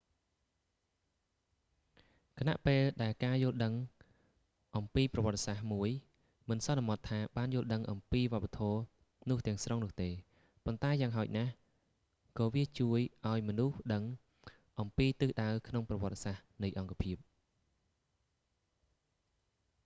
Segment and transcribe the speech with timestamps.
[2.39, 3.73] ខណៈពេលដែលការយល់ដឹង
[4.75, 5.89] អំពីប្រវត្តិសាស្រ្តមួយ
[6.49, 8.79] មិនសន្មត់ថាបានយល់ដឹងអំពីវប្បធម៌
[9.29, 10.09] នោះទាំងស្រុងនោះទេ
[10.65, 11.51] ប៉ុន្តែយ៉ាងហោចណាស់
[12.37, 12.99] ក៏វាជួយ
[13.47, 14.03] មនុស្សឱ្យដឹង
[14.79, 17.15] អំពីទិសដៅក្នុងប្រវត្តិសាស្រ្តនៃអង្គភាព